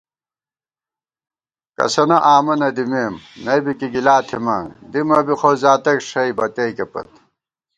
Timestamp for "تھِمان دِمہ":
4.27-5.19